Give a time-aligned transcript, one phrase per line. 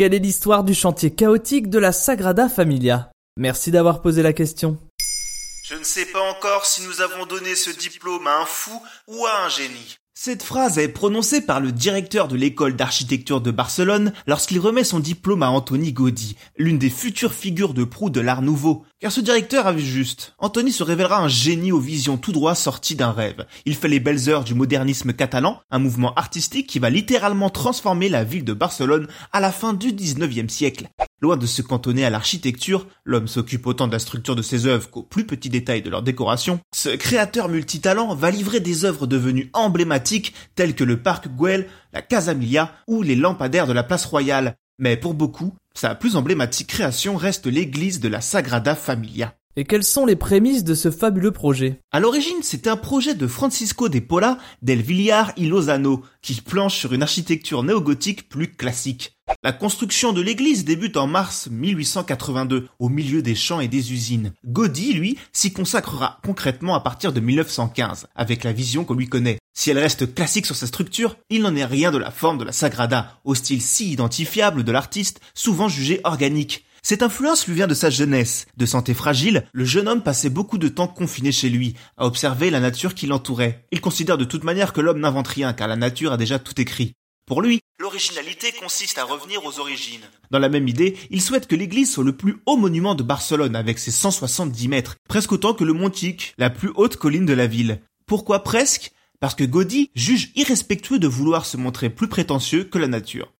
[0.00, 3.10] Quelle est l'histoire du chantier chaotique de la Sagrada Familia?
[3.36, 4.78] Merci d'avoir posé la question.
[5.62, 8.72] Je ne sais pas encore si nous avons donné ce diplôme à un fou
[9.08, 9.98] ou à un génie.
[10.22, 15.00] Cette phrase est prononcée par le directeur de l'école d'architecture de Barcelone lorsqu'il remet son
[15.00, 18.84] diplôme à Anthony Gaudi, l'une des futures figures de proue de l'art nouveau.
[19.00, 20.34] Car ce directeur a vu juste.
[20.38, 23.46] Anthony se révélera un génie aux visions tout droit sorties d'un rêve.
[23.64, 28.10] Il fait les belles heures du modernisme catalan, un mouvement artistique qui va littéralement transformer
[28.10, 30.90] la ville de Barcelone à la fin du 19e siècle.
[31.22, 34.88] Loin de se cantonner à l'architecture, l'homme s'occupe autant de la structure de ses œuvres
[34.88, 36.60] qu'aux plus petits détails de leur décoration.
[36.74, 42.00] Ce créateur multitalent va livrer des œuvres devenues emblématiques telles que le parc Güell, la
[42.00, 44.56] Casa Milia ou les lampadaires de la place royale.
[44.78, 49.34] Mais pour beaucoup, sa plus emblématique création reste l'église de la Sagrada Familia.
[49.56, 51.80] Et quelles sont les prémices de ce fabuleux projet?
[51.90, 56.78] À l'origine, c'était un projet de Francisco de Pola del Villar y Lozano, qui planche
[56.78, 59.18] sur une architecture néogothique plus classique.
[59.42, 64.32] La construction de l'église débute en mars 1882, au milieu des champs et des usines.
[64.44, 69.38] Gaudi, lui, s'y consacrera concrètement à partir de 1915, avec la vision qu'on lui connaît.
[69.54, 72.44] Si elle reste classique sur sa structure, il n'en est rien de la forme de
[72.44, 76.66] la Sagrada, au style si identifiable de l'artiste, souvent jugé organique.
[76.82, 78.46] Cette influence lui vient de sa jeunesse.
[78.56, 82.50] De santé fragile, le jeune homme passait beaucoup de temps confiné chez lui, à observer
[82.50, 83.64] la nature qui l'entourait.
[83.70, 86.58] Il considère de toute manière que l'homme n'invente rien, car la nature a déjà tout
[86.60, 86.94] écrit.
[87.30, 90.00] Pour lui, l'originalité consiste à revenir aux origines.
[90.32, 93.54] Dans la même idée, il souhaite que l'église soit le plus haut monument de Barcelone
[93.54, 97.46] avec ses 170 mètres, presque autant que le Montic, la plus haute colline de la
[97.46, 97.82] ville.
[98.04, 98.90] Pourquoi presque?
[99.20, 103.32] Parce que Gaudi juge irrespectueux de vouloir se montrer plus prétentieux que la nature.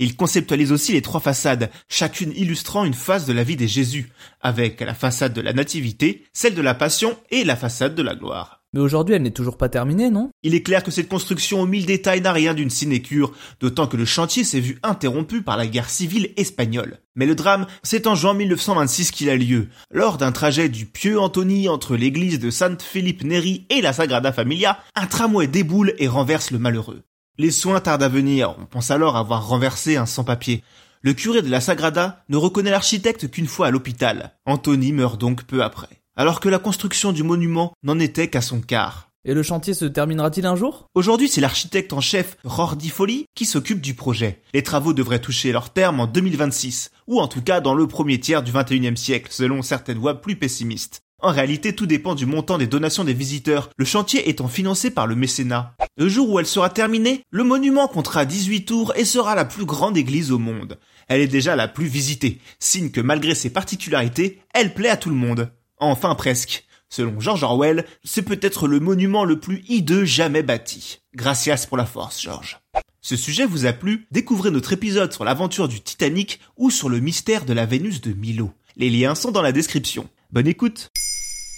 [0.00, 4.10] Il conceptualise aussi les trois façades, chacune illustrant une phase de la vie des Jésus,
[4.40, 8.16] avec la façade de la Nativité, celle de la Passion et la façade de la
[8.16, 8.64] gloire.
[8.76, 10.28] Mais aujourd'hui, elle n'est toujours pas terminée, non?
[10.42, 13.96] Il est clair que cette construction aux mille détails n'a rien d'une sinécure, d'autant que
[13.96, 16.98] le chantier s'est vu interrompu par la guerre civile espagnole.
[17.14, 21.18] Mais le drame, c'est en juin 1926 qu'il a lieu, lors d'un trajet du pieux
[21.18, 26.06] Anthony entre l'église de Saint Philippe Neri et la Sagrada Familia, un tramway déboule et
[26.06, 27.02] renverse le malheureux.
[27.38, 30.62] Les soins tardent à venir, on pense alors avoir renversé un sans-papier.
[31.00, 34.36] Le curé de la Sagrada ne reconnaît l'architecte qu'une fois à l'hôpital.
[34.44, 36.02] Anthony meurt donc peu après.
[36.18, 39.10] Alors que la construction du monument n'en était qu'à son quart.
[39.26, 40.86] Et le chantier se terminera-t-il un jour?
[40.94, 44.40] Aujourd'hui, c'est l'architecte en chef Rordi Folli qui s'occupe du projet.
[44.54, 48.18] Les travaux devraient toucher leur terme en 2026, ou en tout cas dans le premier
[48.18, 51.02] tiers du 21e siècle, selon certaines voix plus pessimistes.
[51.20, 55.06] En réalité, tout dépend du montant des donations des visiteurs, le chantier étant financé par
[55.06, 55.74] le mécénat.
[55.98, 59.66] Le jour où elle sera terminée, le monument comptera 18 tours et sera la plus
[59.66, 60.78] grande église au monde.
[61.08, 65.10] Elle est déjà la plus visitée, signe que malgré ses particularités, elle plaît à tout
[65.10, 65.50] le monde.
[65.78, 66.64] Enfin presque.
[66.88, 71.00] Selon George Orwell, c'est peut-être le monument le plus hideux jamais bâti.
[71.14, 72.60] Gracias pour la force, George.
[73.00, 74.06] Ce sujet vous a plu?
[74.10, 78.12] Découvrez notre épisode sur l'aventure du Titanic ou sur le mystère de la Vénus de
[78.12, 78.50] Milo.
[78.76, 80.08] Les liens sont dans la description.
[80.30, 80.90] Bonne écoute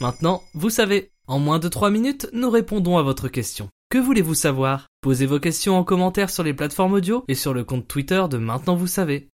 [0.00, 3.68] Maintenant, vous savez, en moins de 3 minutes, nous répondons à votre question.
[3.90, 4.86] Que voulez-vous savoir?
[5.00, 8.38] Posez vos questions en commentaire sur les plateformes audio et sur le compte Twitter de
[8.38, 9.28] Maintenant vous savez.